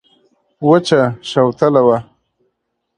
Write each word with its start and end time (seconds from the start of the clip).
وچه 0.69 1.01
شوتله 1.29 1.81
وه. 1.87 1.97